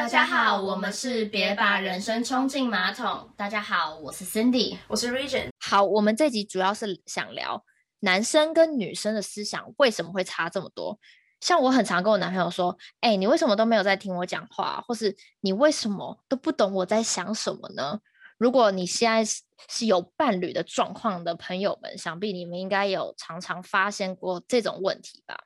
[0.00, 3.30] 大家好，我们是别把人生冲进马桶。
[3.36, 5.50] 大家好，我是 Cindy，我是 Region。
[5.58, 7.62] 好，我们这集主要是想聊
[7.98, 10.98] 男生跟女生的思想为什么会差这么多。
[11.42, 14.82] 像我很常跟我男朋友说：“哎，你为什么都没有在听我讲话？
[14.88, 18.00] 或是你为什么都不懂我在想什么呢？”
[18.38, 25.36] 如果你现在是是有伴侣的状况的朋友们，想必你们应该有常常发现过这种问题吧？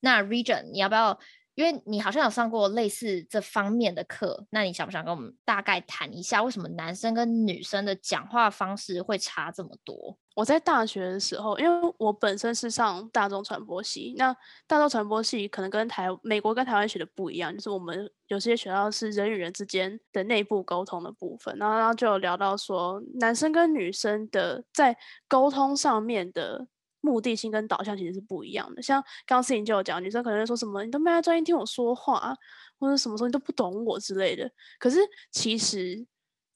[0.00, 1.18] 那 Region，你要不要？
[1.54, 10.18] 因为你好像有上过类似这方面的课，那你想不想跟我们大概谈一下，为什么男生跟女生的讲话方式会差这么多？
[10.34, 14.36] 我在大学的时候，因为我本身是上大众传播系，那
[14.66, 24.96] 大众传播系可能跟台美国跟台湾学的不一样，就是我们有些学校是人与人之间的内部沟通的部分，然后然后就有聊到说，男生跟女生的在
[25.28, 26.66] 沟通上面的。
[27.04, 28.80] 目的性跟导向其实是不一样的。
[28.80, 32.34] 像刚刚思颖就有讲，女生可能说什么“你都没在专心听我说话”，
[32.80, 34.50] 或者什么时候你都不懂我之类的。
[34.78, 34.98] 可是
[35.30, 36.06] 其实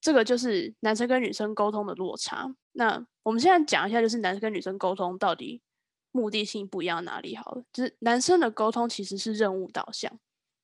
[0.01, 2.51] 这个就是男生跟女生沟通的落差。
[2.73, 5.61] 那我们现在讲一下，就是男生跟女生沟通到底
[6.13, 7.63] 目的性不一样哪里好了。
[7.71, 10.11] 就是男生的沟通其实是任务导向。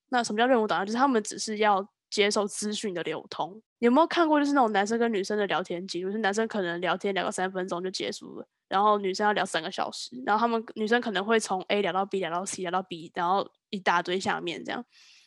[0.08, 0.86] 那什么叫任务导向？
[0.86, 3.60] 就是他们只是要接受资讯的流通。
[3.80, 6.10] 有没有看过就是那种男生跟女生的聊天记录？
[6.10, 8.48] 是男生可能聊天聊个三分钟就结束了。
[8.68, 14.84] 然后女生要聊三个小时，然后他们女生可能会从 A 聊到 B，聊到 C，聊到 B，然后一大堆下面这样。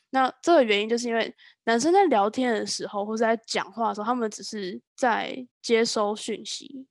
[0.10, 1.34] 那这个原因就是因为
[1.66, 6.88] 男生在聊天的时候或者在讲话的时候，他们只是在接收讯息。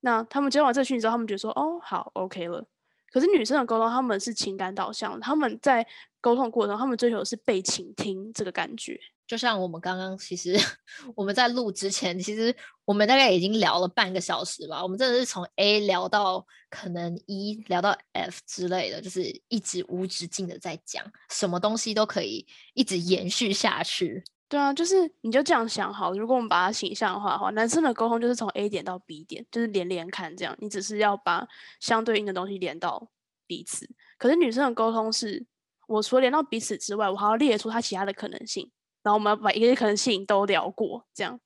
[0.00, 2.66] 那他们接完这讯息之后，他们觉得说哦好 OK 了。
[3.12, 5.86] 可是女生的沟通，他们是情感导向，他们在
[6.20, 8.98] 沟通过程中，他们追求的是被倾听这个感觉。
[9.26, 10.54] 就像我们刚刚，其实
[11.14, 14.82] 我们在录之前，其实我们大概已经聊了半个小时吧。
[14.82, 24.22] 我们真的是从 A 聊到可能 E，聊到 F 之类的，就是一直无止境的在讲，什么东西都可以一直延续下去。
[24.52, 31.48] 对啊，就是你就这样想好，如果我们把它形象化的话，男生的沟通就是从 A 点到 B 点，就是连连看这样，你只是要把
[31.80, 33.08] 相对应的东西连到
[33.46, 33.88] 彼此。
[34.18, 35.46] 可是女生的沟通是，
[35.86, 38.70] 我除了连到彼此之外，我还要列出它其他的可能性。
[39.02, 41.40] 然后我们把一个可能性都聊过，这样。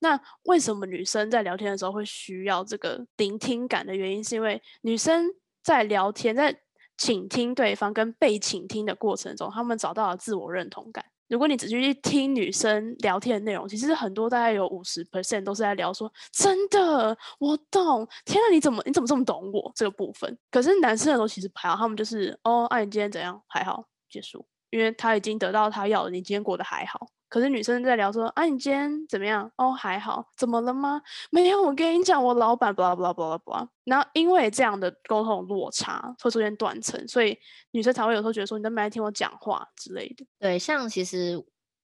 [0.00, 5.30] 那为什么女生在聊天的时候会需要这个聆听感的原因，是因为女生
[5.62, 6.60] 在聊天、在
[6.98, 11.06] 倾听对方跟被倾听的过程中，他们找到了自我认同感。
[11.30, 18.06] 如果你仔细去听女生聊天的内容，其实很多大概有五十 percent 都是在聊说真的，我懂。
[18.24, 20.36] 天啊，你怎么你怎么这么懂我这个部分？
[20.50, 23.40] 可是男生的时候其实还好，他们就是哦，那你今天怎样？
[23.46, 24.44] 还好，结束。
[24.70, 27.08] 因为他已经得到他要的，你今天过得还好。
[27.30, 29.50] 可是女生在聊说啊，你今天怎么样？
[29.56, 30.28] 哦，还好。
[30.36, 31.00] 怎么了吗？
[31.30, 31.62] 没有。
[31.62, 33.68] 我跟你讲，我老板，blah blah blah blah blah。
[33.84, 37.38] 然后因为这样的沟通落差会出现断层，所以
[37.70, 40.26] 女生才会有时候觉得说，你都没来听我讲话之类的。
[40.38, 41.42] 对，像其实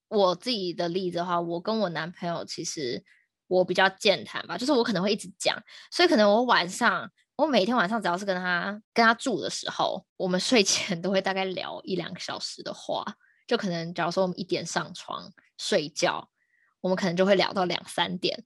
[0.09, 3.03] 我自己的例子的话，我跟我男朋友其实
[3.47, 5.57] 我比较健谈吧，就是我可能会一直讲，
[5.91, 7.11] 所以可能我晚上。
[7.37, 13.05] 我每天晚上只要是跟他跟他住的时候，我们睡前都会大概聊一两个小时的话，
[13.47, 16.29] 就可能假如说我们一点上床睡觉，
[16.81, 18.45] 我们可能就会聊到两三点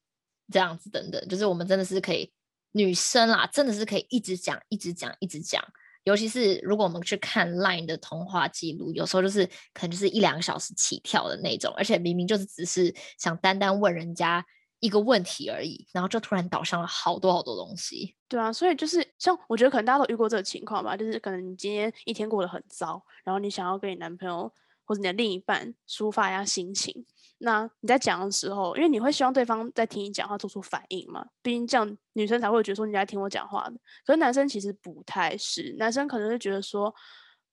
[0.53, 2.33] 这样子等等，就是我们真的是可以
[2.73, 5.65] 女生啦，真的是可以一直讲一直讲一直讲，
[6.05, 14.45] 尤其是如果我们去看 LINE 的通话记录，有时候就是可能就是一两个小时起跳的那种，而且明明就是只是想单单问人家。
[14.83, 18.17] 一个问题而已，然后就突然导向了好多好多东西。
[18.27, 24.51] 对啊，所以就是像我觉得可能大家都遇过这个情况吧，就是可能你今天一天过得很糟，然后你想要跟你男朋友
[24.91, 27.07] 或者你的另一半抒发一下心情，
[27.39, 33.77] 那你在讲的时候，因为你会希望对方在听你讲话做出反应嘛，毕竟这样女生才会觉得说你在听我讲话的。
[34.05, 36.93] 可是男生其实不太是，男生可能会觉得说。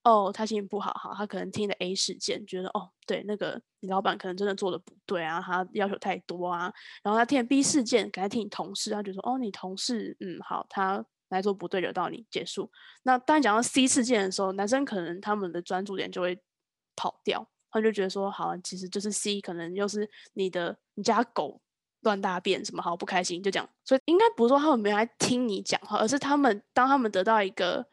[0.03, 6.73] 哦，他心情不好哈，他可能听了 A 事件，觉得哦，对，那个你老板可能真的做的不对啊，他要求太多啊。
[7.03, 12.71] 然后他听了 B 事件，赶快听你同事，他就说哦，你同事嗯好，他来做不对惹到你，结束。
[13.03, 16.39] 那当讲到 C 事件的时候，男生可能他们的专注点就会
[16.97, 21.61] 跑掉，他就觉得说好，其实就是 C，可能又是你的你家狗
[22.01, 23.69] 乱大便什么，好不开心，就这样。
[23.85, 27.87] 所以应该不是说他们没来听你讲话，而是他们当他们得到一个。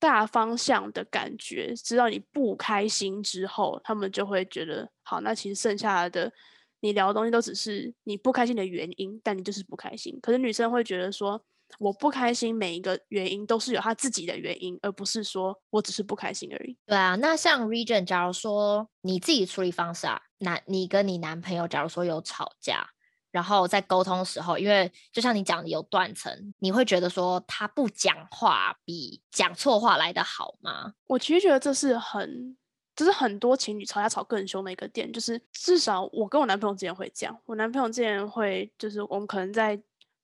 [0.00, 5.20] 大方向的感觉，知道你不开心之后，他们就会觉得好。
[5.22, 6.32] 那其实剩下的
[6.78, 10.16] 你聊的东西都只是你不开心的原因，但你就是不开心。
[10.22, 11.44] 可是女生会觉得说，
[11.78, 16.76] 我不开心，每一个原因都是有他自己的原因，而不是说我只是不开心而已。
[16.86, 22.88] 对啊，那像 Region，假如说你自己处理方式啊，男你跟你男朋友，假如说有吵架。
[23.30, 30.94] 然后在沟通的时候，因为就像你讲的有断层，你会觉得说他不讲话比讲错话来的好吗？
[31.06, 32.56] 我其实觉得这是很
[32.96, 39.78] 这是很多情侣吵架吵更凶的一个点，就是至少我跟我男朋友之间会这样，我男朋友之前会就是我们可能在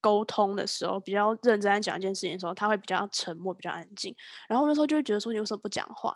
[0.04, 4.14] 沟通的时候比较认真在讲一件事情的时候，他会比较沉默，比较安静，
[4.46, 6.14] 然后那时候就会觉得说你为什么不讲话？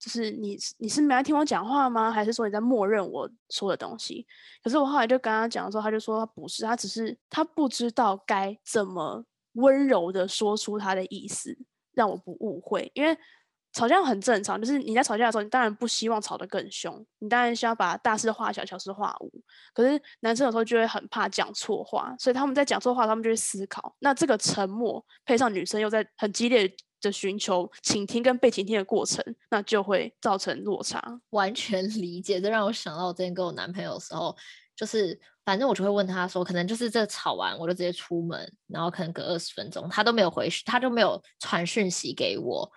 [0.00, 2.10] 就是你你是没来听我讲话吗？
[2.10, 4.26] 还是说你在默认我说的东西？
[4.64, 11.56] 可是我后来就跟他讲的时候，他就说他不是，他只是他不知道该怎么温柔的说出他的意思，
[11.92, 13.16] 让我不误会，因为。
[13.72, 19.30] 吵架很正常，就是你在吵架的时候，你当然不希望吵得更凶，你当然需要把大事化小，小事化无。
[19.72, 23.94] 可是男生有时候就会很怕讲错话，所以他们在讲错话，他们就会思考。
[24.00, 26.68] 那这个沉默配上女生又在很激烈
[27.00, 31.20] 的寻求倾听跟被倾听的过程，那就会造成落差。
[31.30, 34.36] 完全理解，这让我想到我之前跟我男朋友的时候，
[34.74, 42.68] 就是反正我就会问他说，可能就是这吵完我就直接出门，然后可能隔二十分钟他都没有回，他都没有传讯息给我。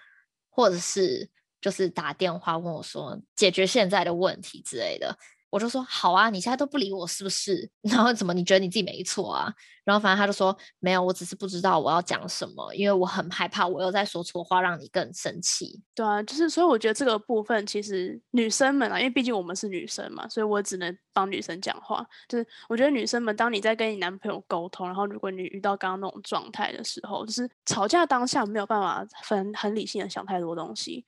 [0.54, 1.28] 或者是
[1.60, 5.18] 就是打电话问我说解决现在的问题之类的，
[5.54, 7.70] 我就说好啊，你现在都不理我是不是？
[7.88, 9.54] 然后怎么你觉得你自己没错啊？
[9.86, 15.80] 然后反正他就说没有，我只是不知道我要讲什么，因为我很害怕我又在说错话，让你更生气。
[15.94, 22.04] 对啊，就是所以我觉得这个部分其实女生们啊，因为毕竟我们是女生嘛，所以我只能帮女生讲话。
[22.28, 31.06] 就是我觉得女生们，当你在跟你男朋友沟通，然后如果你遇到刚刚那种状态的时候，就是吵架当下没有办法很很理性的想太多东西。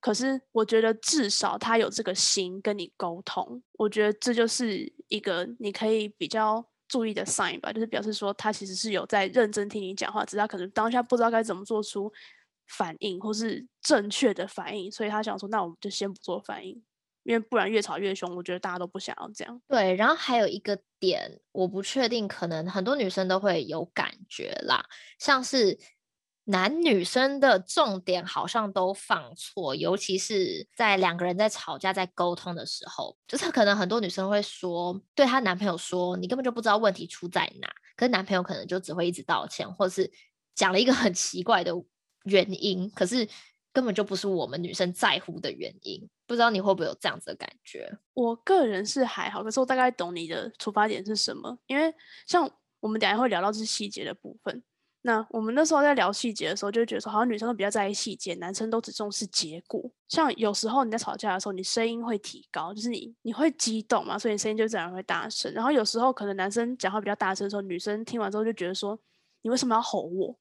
[0.00, 12.10] 可是我觉得至少他有这个心跟你沟通，我觉得这就是一个你可以比较注意的 sign 吧，就是表示说他其实是有在认真听你讲话，只是他可能当下不知道该怎么做出
[12.66, 16.82] 反应或是正确的反应，所以他想说那我们就先不做反应，
[17.24, 19.60] 因为不然越吵越凶，我觉得大家都不想要这样。
[19.68, 24.82] 对，然后还有一个点，我不确定，可能很多女生都会有感觉啦，
[25.18, 25.78] 像是。
[26.44, 40.10] 男女生的重点好像都放错，尤其是在两个人在吵架、在沟通的时候，就是可能很多女生会说，对她男朋友说：“你根本就不知道问题出在哪。”可是男朋友可能就只会一直道歉，或者是
[40.54, 41.72] 讲了一个很奇怪的
[42.24, 43.28] 原因，可是
[43.72, 46.08] 根本就不是我们女生在乎的原因。
[46.26, 47.92] 不知道你会不会有这样子的感觉？
[48.14, 51.94] 我个人是还好，可是我大概懂你的出发点是什么，因为
[52.26, 52.50] 像
[52.80, 54.62] 我们等下会聊到这细节的部分。
[55.02, 59.82] 那我们那时候在聊细节的时候，就觉得说，好像女生都比较在意细节，男生都只重视结果。
[60.08, 65.50] 像有时候你在吵架的时候，你声音会提高，就是你你会激动嘛，所以你声音就自然会大声。
[65.54, 68.98] 然后有时候可能男生讲话比较大声的时候，女生听完之后就觉得说，
[69.40, 70.38] 你为什么要吼我？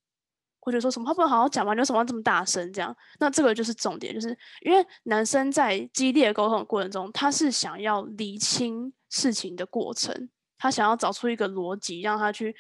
[0.60, 1.74] 或者说什么他不能好好讲吗？
[1.74, 2.74] 你为什么要这么大声？
[2.74, 12.54] 这样，那这个就是重点，就是因为男生在激烈沟通的过程中，他是想要理清事情的过程，他想要找出一个逻辑，让他去。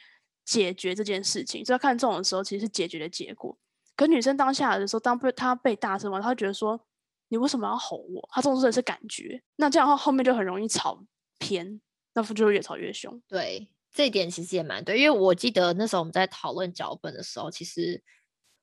[0.49, 3.55] 解决这件事情，所以看这种的时候，其实是解决的结果。
[3.95, 6.81] 可女生当下的时候，当被她被大声完，她觉得说
[7.29, 9.39] ：“你为什么要吼我？”她重视的是感觉。
[9.57, 11.03] 那这样的话，后面就很容易吵
[11.37, 11.79] 偏，
[12.15, 13.21] 那不就越吵越凶？
[13.27, 18.01] 对，这一点其实也蛮对，因为我记得那时候我们在讨论脚本的时候，其实。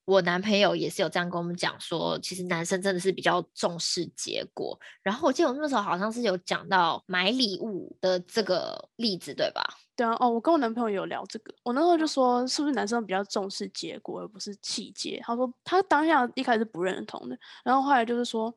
[0.09, 4.79] 我男朋友也是有这样跟我们讲说，其实男生真的是比较重视结果。
[5.03, 9.67] 然后我记得我那时候好像是有讲到买礼物的这个例子，对吧？
[9.97, 15.21] 对啊，哦，我跟我男朋友有聊这个，我那时候就说，是不是男生比较重视结果而不是细节？
[15.25, 18.55] 他说他当下一开始不认同的，然后后来就是说。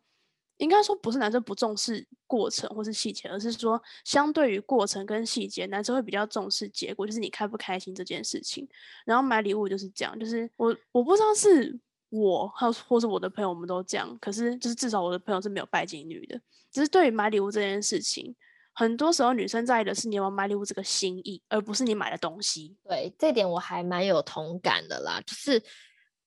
[0.60, 8.68] 应该说不是男生不重视过程或是细节，而是说相对于过程跟细节，男生会比较重视结果，就是你开不开心这件事情。
[9.06, 14.18] 然后买礼物就是这样，就是我我不知道是我还有或是我的朋友，们都这样。
[14.20, 16.38] 可是就是至少我的朋友是没有拜金女的。
[16.70, 18.36] 只是对于买礼物这件事情，
[18.80, 22.78] 很多时候女生在意的是你有没有买礼物这个心意，而不是你买的东西。
[22.88, 25.62] 对，这点我还蛮有同感的啦，就是。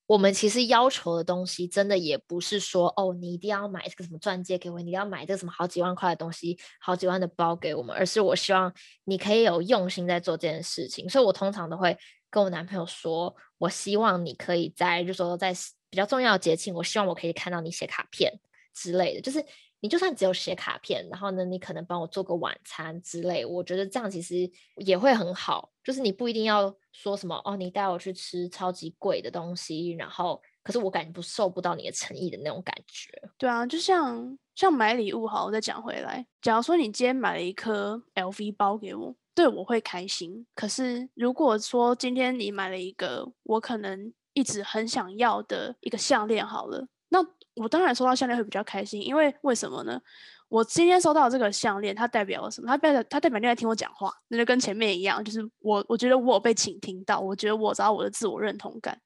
[0.06, 8.70] 我们其实要求的东西，真的也不是说哦，你一定要买这个什么钻戒给我，你要买这个什么好几万块的东西，好几万的包给我们，而是我希望
[9.04, 11.08] 你可以有用心在做这件事情。
[11.08, 11.96] 所以我通常都会
[12.28, 15.54] 跟我男朋友说，我希望你可以在，就说在
[15.88, 18.38] 比较重要的节庆，我希望我可以看到你写卡片
[18.74, 19.42] 之类的，就是。
[19.82, 25.70] 你就算只有写卡片，然后呢，你可能帮我做个晚餐之类，我觉得这样其实也会很好。
[25.82, 33.10] 就是你不一定要说什么哦，你带我去吃超级贵的东西，然后可是我感觉不受不到你的诚意的那种感觉。
[33.36, 40.46] 对啊，就像像买礼物好，我再讲回来，假如说你今天买了一颗 LV 包给我，对我会开心。
[40.54, 47.24] 可是如果说今天你买了一个我可能一直很想要的一个项链，好了，那。
[47.54, 50.00] 我当然收到项链会比较开心，因为为什么呢？
[50.48, 52.66] 我今天收到这个项链，它代表了什么？
[52.66, 58.98] 它代表它代表你在听我讲话，那就跟前面一样，就是我我觉得我有被倾听到，我觉得我找到我的自我认同感，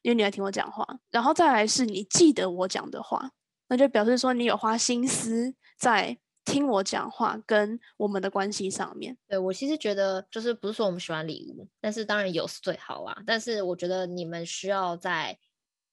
[0.00, 0.82] 因为你在听我讲话。
[1.10, 3.30] 然后再来是你记得我讲的话，
[3.68, 9.14] 那就表示说你有花心思在听我讲话跟我们的关系上面。
[9.28, 13.14] 对我其实觉得，就是不是说我们喜欢礼物，但是当然有是最好啊。
[13.26, 15.38] 但是我觉得你们需要在，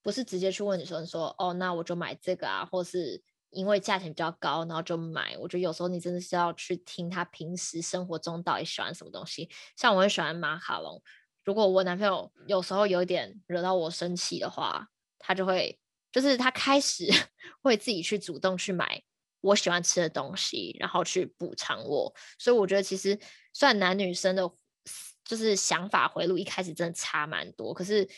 [0.02, 5.36] 不是直接去问女生说，哦，那我就买这个啊，或是因为价钱比较高，然后就买。
[5.38, 9.48] 我觉得有时候你真的是要去听他平时生活中到底喜欢什么东西。
[9.76, 11.02] 像我很喜欢马卡龙，
[11.44, 14.88] 如果我男朋友有时候有点惹到我生气的话，
[15.18, 15.78] 他就会，
[16.12, 17.06] 就是他开始
[17.62, 19.02] 会自己去主动去买
[19.40, 22.14] 我喜欢吃的东西，然后去补偿我。
[22.38, 23.18] 所以我觉得其实
[23.52, 24.50] 算男女生的，
[25.24, 28.08] 就是想法回路一开始真的差蛮多，可是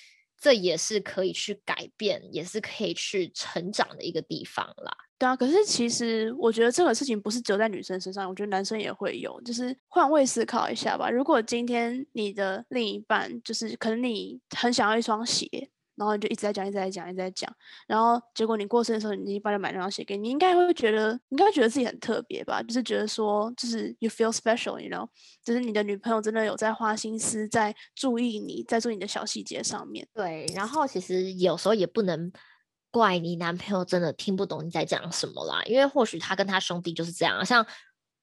[0.41, 4.97] 这也是可以去改变，也是可以去成长的一个地方啦。
[5.19, 9.39] 对啊，可是其实我觉得这个事情不是只有在女生身上，我觉得男生也会有。
[9.43, 15.47] 就是换位思考一下吧，如果今天你的另一半就是可能你很想要一双鞋。
[16.01, 17.55] 然后你就一直在讲，一直在讲，一直在讲。
[17.87, 22.63] 然后结果你过生的时候，你帮他买那双鞋给你，你应该会觉得，你应该觉得自己很特别吧？
[22.63, 25.07] 就是觉得说，就是 you feel special，you know，
[25.45, 30.09] 就是你的女朋友真的有在花心思，在注意你，在做你的小细节上面。
[30.15, 32.33] 对，然后其实有时候也不能
[32.91, 37.45] 怪你男朋友真的听不懂你在讲什么啦，因为或许他跟他兄弟就是这样。
[37.45, 37.67] 像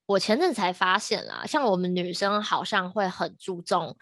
[0.07, 3.95] 我前阵才发现啦，像我们女生好像会很注重。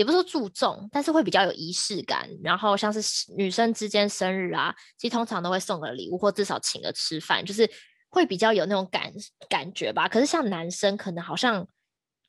[0.00, 2.26] 也不是说注重，但是会比较有仪式感。
[2.42, 7.70] 然后像是女生之间生日啊，其实通常都会送个礼物，或至少请个吃饭，就是
[8.08, 9.12] 会比较有那种感
[9.50, 10.08] 感觉吧。
[10.08, 11.68] 可是像男生可能好像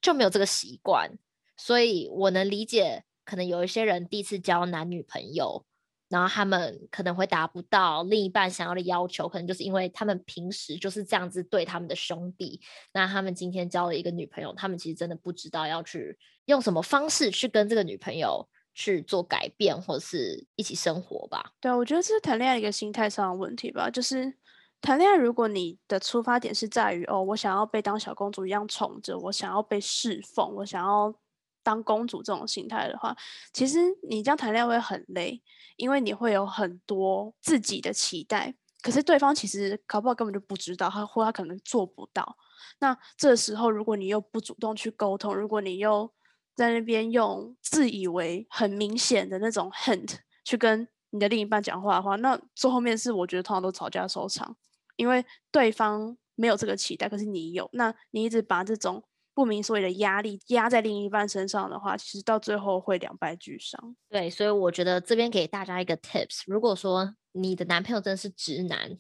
[0.02, 1.10] 就没有这个习惯，
[1.56, 5.66] 所以我能理解，可能有一些人第一次交男女朋友。
[6.12, 12.60] 然后他们可能会达不到另一半想要的要求，可能就是因为他们平时就是这样子对他们的兄弟。
[12.94, 21.54] 那他们今天交了一个女朋友，他们其实真的不知道要去用什么方式去跟这个女朋友去做改变，或者是一起生活吧。
[21.62, 23.90] 对，我觉得这是谈恋爱一个心态上的问题吧。
[23.90, 24.34] 就是
[24.82, 31.16] 谈恋爱，如果你的出发点是在于哦，我想要被当小公主一样宠着，我想要被侍奉，我想要。
[31.64, 33.16] 当公主这种心态的话，
[33.54, 35.42] 其实你这样谈恋爱会很累，
[35.76, 42.38] 因为你会有很多自己的期待，可是对方其实搞不好根本就不知道，他或他可能做不到。
[42.80, 46.12] 那这时候如果你又不主动去沟通，如果你又
[46.56, 54.56] 在那边用自以为很明显的那种 hint 去跟你的另一半讲话的话，那最后面是我觉得通常都吵架收场，
[54.96, 59.04] 因为对方没有这个期待，可是你有，那你一直把这种。
[59.34, 63.96] 不明所以的压力压在另一半身上的话，其实到最后会两败俱伤。
[64.10, 68.98] 对，所以我觉得这边给大家一个 tips：如果说你的男朋友真的是直男，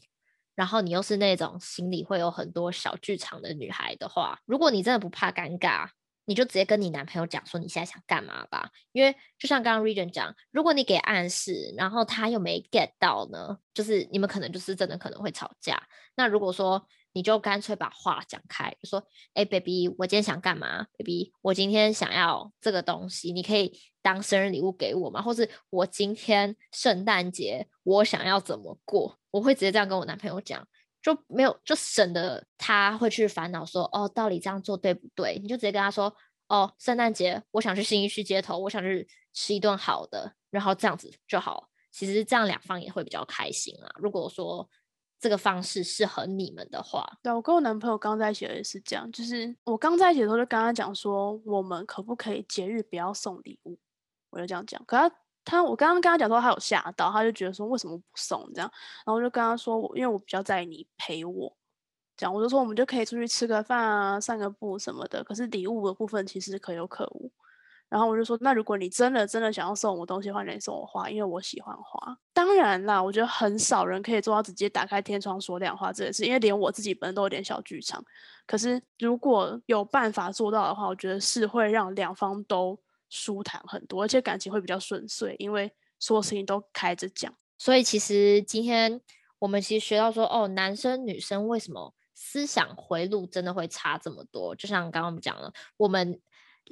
[0.55, 5.89] 然后你又是那种心里会有很多小剧场的女孩的话，如果你真的不怕尴尬，
[6.25, 8.69] 你就直接跟你男朋友讲说你现在想干嘛吧。
[8.93, 15.81] 因为就像刚刚 Regan 讲，如果你给暗示，然后他又没 get 到呢，就是你们可能就是真的可能会吵架。
[16.15, 19.03] 那如果说你就干脆把话讲开，就说
[19.35, 25.21] ：“哎，baby，我今天想干嘛？baby，我今天想要这个东西，你可以当生日礼物给我吗？
[25.21, 29.19] 或是我今天圣诞节我想要怎么过？
[29.29, 30.65] 我会直接这样跟我男朋友讲，
[31.01, 35.37] 就没有就省得他会去烦恼说，哦，到底这样做对不对？
[35.41, 36.15] 你就直接跟他说，
[36.47, 41.67] 哦，圣诞节我想去新一区街头，我想去吃一顿好的，然后这样子就好。
[41.91, 43.91] 其实这样两方也会比较开心啊。
[43.97, 44.69] 如果说。
[45.21, 53.77] 这个方式适合你们的话，对我跟我男朋友刚在一起也是这样，就是我刚在一起的时候就跟他讲说，我们可不可以节日不要送礼物？
[54.31, 58.71] 我就这样讲，可他他我刚刚跟他讲说，他有吓到，他就觉得说为什么不送这样，
[59.05, 61.55] 然后我就跟他说，我因为我比较在意你陪我，
[62.17, 67.31] 这样我就说我们就可以出去吃个饭啊，散个步什么的，可是礼物的部分其实可有可无。
[67.91, 72.17] 然后我就说，那如果你真的真的想要送我东西的话，你送我花，因为我喜欢花。
[72.31, 78.01] 当然啦，我觉得很少人可以做到直接打开天窗说亮话这件事，因为连我自己本身都有点小剧场。
[78.47, 82.79] 可是如果有办法做到的话，我觉得是会让两方都
[83.09, 85.69] 舒坦很多，而且感情会比较顺遂，因为
[85.99, 87.33] 所有事情都开着讲。
[87.57, 89.01] 所以其实今天
[89.37, 94.55] 我们其实学到说，哦，男生女生为什么思想回路真的会差这么多？
[94.55, 96.21] 就像刚刚我们讲了，我们。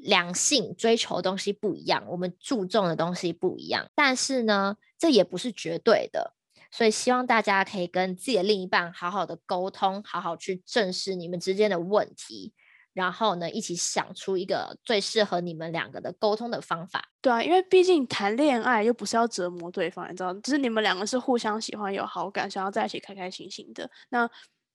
[0.04, 6.34] 两性追求的东西不一样，我们注重的东西不一样，但是呢，这也不是绝对的，
[6.72, 12.54] 所以希望大家可以跟自己的另一半好好的沟通，好好去正视你们之间的问题，
[12.94, 17.10] 然后呢，一起想出一个最适合你们两个的沟通的方法。
[17.22, 23.90] 对啊，因为毕竟谈恋爱又不是要折磨对方，你知道，就是你们两个是互相喜欢、有好感，想要在一起开开心心的。
[24.10, 24.30] 那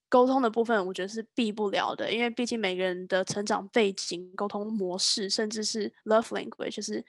[0.08, 7.04] 沟通的部分，我觉得是避不了的，因为毕竟每个人的成长背景、沟通模式，甚至是 love language，就是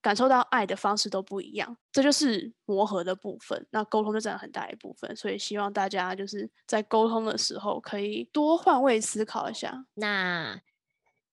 [0.00, 3.66] 感受到爱的方式都不一样，这就是磨合的部分。
[3.70, 9.86] 那沟通就占了很大一部分，所以希望大家就是在沟通的时候可以多换位思考一下。
[9.94, 10.60] 那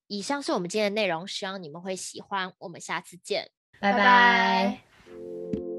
[0.08, 2.52] 以上是我们今天的内容，希望你们会喜欢。
[2.60, 5.71] 我们下次见，拜拜。